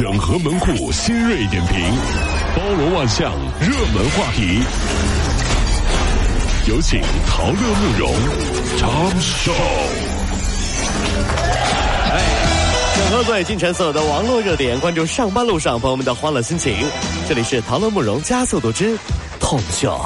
[0.00, 1.78] 整合门户新锐点评，
[2.56, 4.62] 包罗万象，热门话题。
[6.66, 8.10] 有请陶乐慕容
[8.78, 9.52] 长寿。
[12.12, 12.22] 哎，
[12.96, 16.74] 整合最近城所有的网络热点，关注上班路上朋友们的欢乐心情。
[17.28, 18.96] 这里是陶乐慕容加速度之
[19.38, 20.00] 痛秀。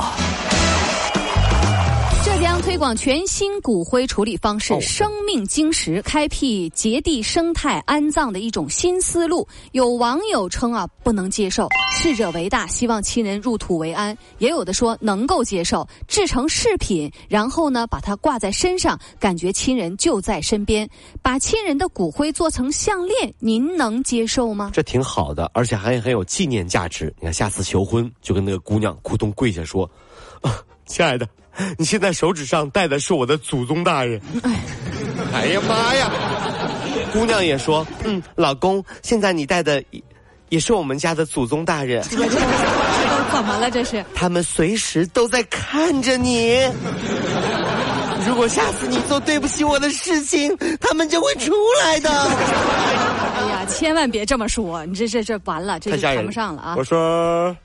[2.65, 9.47] 推广全新骨灰处理方式“生命晶石”，开辟节地生态安葬的一种新思路。
[9.73, 20.89] 有网友称啊，不能接受，逝者为大，希望亲人入土为安；也有的说能够接受，制成饰品，然后呢把它挂在身上，感觉亲人就在身边。
[21.21, 24.71] 把亲人的骨灰做成项链，您能接受吗？
[24.73, 27.15] 这挺好的，而且还很有纪念价值。
[27.21, 29.89] 你看，下次求婚就跟那个姑娘咕咚跪下说
[30.41, 31.27] ：“啊，亲爱的。”
[31.79, 34.21] 你现在手指上戴的是我的祖宗大人。
[35.33, 36.11] 哎呀妈呀！
[37.13, 39.81] 姑娘也说，嗯，老公，现在你戴的
[40.49, 42.03] 也是我们家的祖宗大人。
[42.11, 42.27] 这都
[43.33, 43.71] 怎么了？
[43.71, 44.05] 这是？
[44.17, 46.59] 他们随时都在看着你。
[48.27, 51.53] 如果下次你做对不起我的事情，他们就会出
[51.85, 52.11] 来的。
[52.11, 56.75] 哎呀，千万别这么说，你这这这完了，这就谈不上了啊！
[56.77, 57.57] 我说。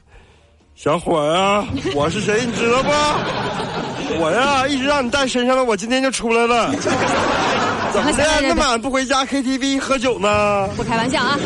[0.81, 2.89] 小伙呀， 我是谁你知道不？
[4.21, 6.71] 我呀，一直让你带身上了，我今天就出来了。
[7.91, 8.23] 怎么的？
[8.41, 10.69] 那么晚不回家 KTV 喝酒呢？
[10.77, 11.37] 不开玩笑啊。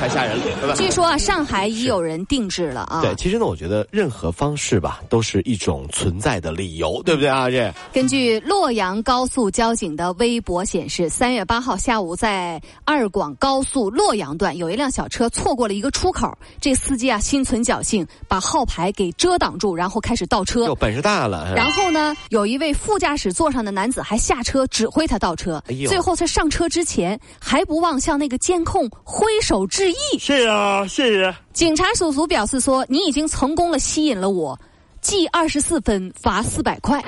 [0.00, 3.02] 太吓人了，据说啊，上海已有人定制了啊。
[3.02, 7.50] 对，其实呢，我觉得任何方式吧，都是一种存在的理由，对不对啊？
[7.50, 20.64] 这根据洛阳高速交警的微博显示，三月八号下午，在二广高速洛阳段，有一辆小车错过了一个出口，这司机啊心存侥幸，把号牌给遮挡住，然后开始倒车。
[20.64, 21.54] 哟本事大了。
[21.54, 25.62] 然后呢，有一位副驾驶座上的男子还下车指挥他倒车。
[25.68, 25.90] 哎呦！
[25.90, 29.89] 最后在上车之前，还不忘向那个监控挥手致。
[30.18, 31.34] 谢谢啊，谢谢。
[31.52, 34.58] 警察叔叔表示说：“你已经成功了，吸引了我，
[35.00, 37.02] 记二十四分，罚四百块。”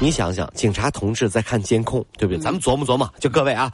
[0.00, 2.40] 你想想，警察同志在看监控，对不对？
[2.40, 3.72] 咱们琢磨琢磨，就各位啊，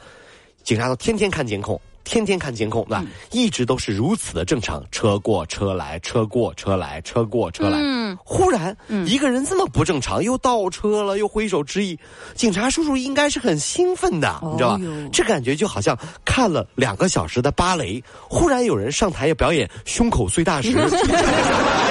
[0.63, 1.79] 警察都天天看监控。
[2.05, 3.03] 天天看监控，对吧？
[3.31, 7.77] 一直都是如此的正常，车过车来，车过车来，车过车来。
[7.81, 11.99] 嗯，忽然，一个人这么不正常，又倒车了，又挥手致意，
[12.35, 14.81] 警察叔叔应该是很兴奋的，你知道吧？
[15.11, 20.71] 这感觉就好像看了两个小时的芭蕾，忽然有人上台要表演胸口碎大石。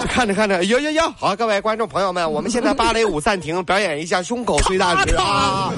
[0.00, 1.12] 就看着看着，哟哟哟！
[1.18, 5.72] 好，各位观众朋友们，我们现在芭蕾舞暂停，表演一下胸口碎大石 啊！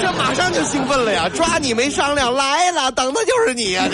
[0.00, 1.28] 这马上就兴奋了呀！
[1.34, 3.84] 抓你没商量，来了，等的就是你呀！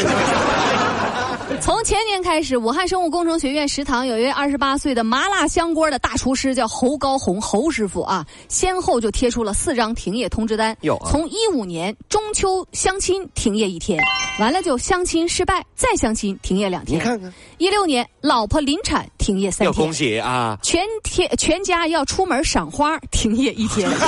[1.60, 10.76] 从前年开始，武汉生物工程学院食堂有一位二十八岁的麻辣香锅的大厨师，叫侯高红，侯师傅啊，先后就贴出了四张停业通知单。
[10.82, 13.98] 有，从一五年中秋相亲停业一天，
[14.38, 16.98] 完了就相亲失败，再相亲停业两天。
[16.98, 19.75] 你看看，一六年老婆临产停业三天。
[19.75, 20.58] 恭喜啊！
[20.62, 23.88] 全天全家要出门赏花，停业一天。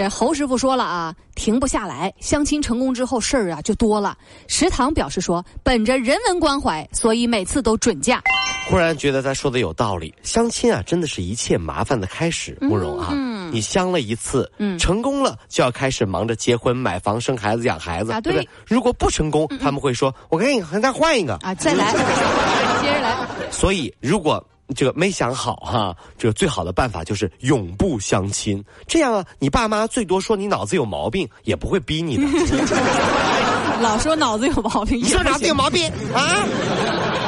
[0.00, 2.10] 这侯师傅说了啊，停不下来。
[2.20, 4.16] 相亲成功之后，事儿啊就多了。
[4.48, 8.22] 食堂表示说，本着人文关怀，所以每次都准假。
[8.66, 10.14] 忽然觉得他说的有道理。
[10.22, 12.56] 相亲啊，真的是一切麻烦的开始。
[12.62, 13.12] 慕容啊，
[13.52, 18.48] 你相了一次，成功了就要开始忙着结婚、买房、生孩子、养孩子，对不对？
[18.66, 21.92] 如果不成功，他们会说：“我给你再换一个啊，再来，
[22.80, 23.18] 接着来。”
[23.52, 24.42] 所以如果。
[24.74, 28.62] 这个没想好哈，这个最好的办法就是永不相亲。
[28.86, 32.22] 这样啊，你爸妈最多说你脑子有毛病，也不会逼你的。
[33.80, 36.44] 老说脑子有毛病，你说脑子有毛病啊？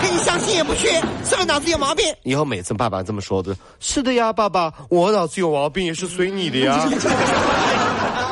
[0.03, 0.89] 跟你相亲也不去，
[1.25, 2.05] 是不是脑子有毛病？
[2.25, 6.87] 以后每次爸爸这么说的，是的呀，爸爸，我脑子有毛病也是随你的呀。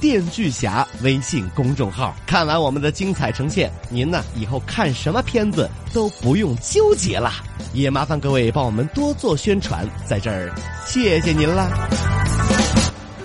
[0.00, 2.14] 电锯侠微信公众号。
[2.26, 7.32] 看完我们的精彩呈现，您呢以后看什么片子都不用纠结了。
[7.72, 10.52] 也麻烦各位帮我们多做宣传，在这儿
[10.86, 11.68] 谢谢您啦。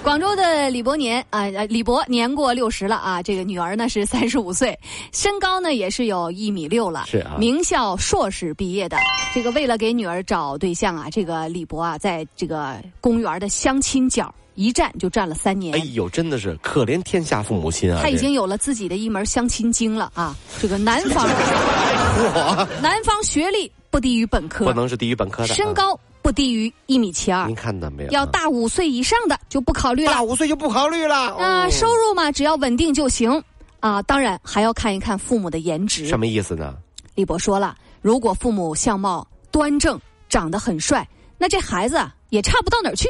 [0.03, 4.77] 广州的李伯年啊，李伯年过六十了啊，这个女儿呢是 三十五岁，
[5.13, 8.97] 身高呢也是有一米六了，是啊，名校硕士毕业的。
[9.33, 15.73] 这个为了给女儿找对象啊，这个李博啊，在这个公园的相亲角一站就站了三年。
[15.75, 17.99] 哎呦，真的是可怜天下父母心啊！
[18.01, 20.35] 他已经有了自己的一门相亲经了啊。
[20.59, 21.27] 这个男方，
[22.81, 25.99] 男方学历不低于本科，不能是低于本科的，身高。
[26.23, 27.55] 不低于一米七二您。
[27.55, 28.11] 看到没有？
[28.11, 30.21] 要大五岁以上的就不考虑了大。
[30.21, 31.15] 五岁就不考虑了。
[31.35, 33.43] 啊、哦收入嘛，只要稳定就行。
[33.79, 36.07] 啊，当然还要看一看父母的颜值。
[36.07, 36.75] 什么意思呢？
[37.15, 39.99] 李博说了，如果父母相貌端正，
[40.29, 41.05] 长得很帅，
[41.39, 43.09] 那这孩子啊也差不到哪儿去。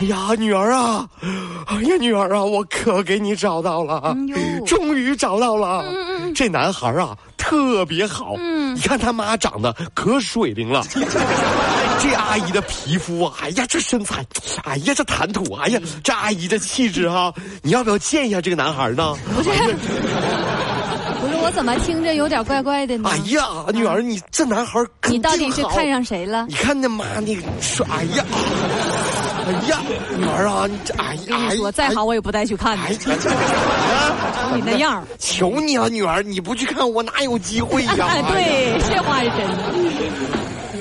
[0.00, 1.06] 哎呀，女儿啊，
[1.66, 5.84] 哎呀，女儿啊，我可给你找到了，嗯终于找到了。
[6.34, 8.34] 这男孩啊，特别好。
[8.38, 10.82] 嗯你看他妈长得可水灵了。
[11.98, 14.24] 这阿姨的皮肤啊，哎呀，这身材，
[14.64, 17.30] 哎呀，这谈吐，哎呀，这阿姨的气质哈、
[17.60, 19.14] 你要不要见一下这个男孩呢？
[19.34, 23.10] 不是，不是，我怎么听着有点怪怪的呢？
[23.12, 23.44] 哎呀，
[23.74, 26.46] 女儿，你这男孩肯你到底是看上谁了？
[26.48, 28.24] 你看那妈那个说，哎呀，
[29.46, 29.78] 哎呀，
[30.16, 33.10] 女儿啊，你这，哎呀，跟你说，再好我也不带去看哎的。
[33.12, 33.18] 呀，
[34.50, 37.94] 瞅你那样儿，求你了，女儿，你不去看我哪有机会呀？
[38.08, 40.39] 哎，对，这话是真的。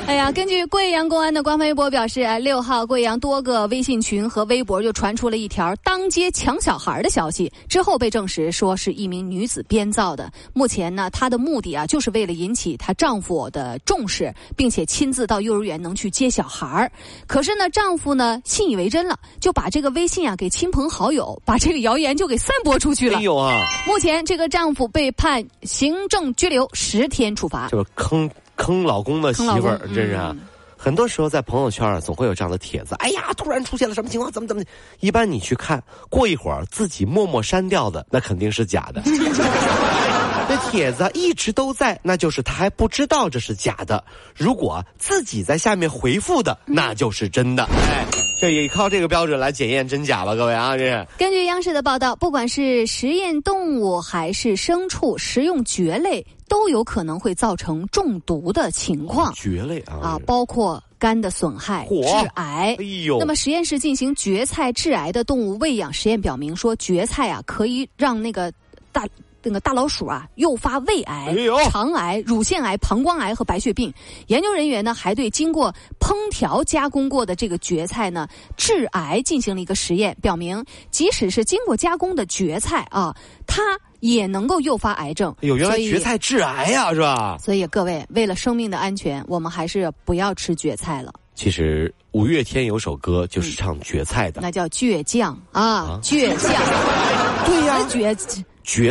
[0.10, 10.28] 哎呀，根据贵阳公安的官方微博表示，哎六号贵阳多个微信群和微博就传出了一条当街抢小孩的消息，之后被证实说是一名女子编造的。
[10.52, 16.92] 目前呢，她的目的啊，就是为了引起她丈夫的重视，并且亲自到幼儿园能去接小孩儿。
[17.28, 27.68] 可是呢，丈夫呢信以为真了，就把这个微信啊给亲朋好友，把这个谣言就给散播出去了 没有啊，目前这个丈夫被判行政拘留十天处罚。
[27.70, 28.28] 这个坑
[28.60, 30.36] 坑老公的媳妇儿真是啊。
[30.38, 30.46] 嗯
[30.82, 32.96] 很多时候在朋友圈啊，总会有这样的帖子。
[33.00, 34.32] 哎呀，突然出现了什么情况？
[34.32, 34.70] 怎么怎么的？
[35.02, 39.02] 一般你去看，过一会儿自己默默删掉的，那肯定是假的。
[40.48, 44.02] 那帖子一直都在，那就是他还不知道这是假的。
[44.34, 47.66] 如果自己在下面回复的，那就是真的。
[47.66, 48.06] 哎，
[48.40, 51.06] 这也靠这个标准来检验真假吧，各位啊，这是。
[51.18, 62.84] 根据央视的报道，不管是实验动物还是牲畜，食用蕨类都有可能会造成中毒的情况蕨类啊啊，包括肝的损害、致癌哎。
[63.06, 68.50] 呦，那么实验室进行蕨菜致癌的动物喂养实验表明说，蕨菜啊可以让那个
[68.94, 69.06] 大。
[69.42, 73.94] 那个大老鼠啊，诱发胃癌、哎肠癌、乳腺癌、膀胱癌和白血病。
[74.28, 78.28] 研究人员呢，还对经过烹调加工过的这个蕨菜呢
[78.58, 83.16] 致癌进行了一个实验，表明即使是经过加工的蕨菜啊，
[83.48, 83.62] 它
[84.00, 85.34] 也能够诱发癌症。
[85.42, 87.38] 哎呦，原来蕨菜致癌呀、是吧？
[87.40, 96.54] 所以各位，为了生命的安全，我们还是不要吃蕨菜了，其实五月天有首歌就是唱蕨菜的，那叫倔强啊，倔强。
[97.46, 98.16] 对呀、倔，蕨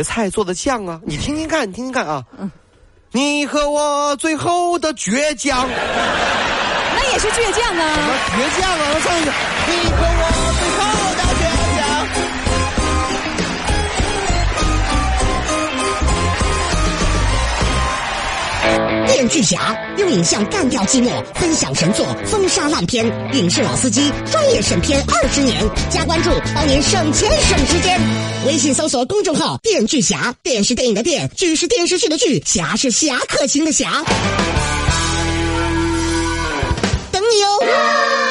[0.03, 2.23] 菜做的酱啊，你听听看，你听听看啊。
[3.11, 5.67] 你和我最后的倔强，
[6.95, 7.97] 那也是倔强么啊。
[8.35, 8.85] 倔强啊？
[8.93, 9.31] 我唱一个，
[9.71, 9.97] 你和
[19.29, 27.99] 巨侠，用影像干掉寂寞，分享神作，风沙烂片，影视老司机，专业审片二十年，加关注，帮您省钱省时间。
[28.47, 34.03] 微信搜索公众号“电锯侠”，电视电影的电，剧是电视剧的剧，侠是侠客行的侠，
[37.11, 37.59] 等你哦。
[37.71, 38.28] 啊